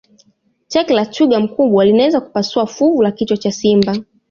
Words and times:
teke 0.67 0.93
la 0.93 1.05
twiga 1.05 1.39
mkubwa 1.39 1.85
linaweza 1.85 2.21
kupasua 2.21 2.65
fuvu 2.67 3.01
la 3.03 3.11
kichwa 3.11 3.37
cha 3.37 3.51
simba 3.51 3.97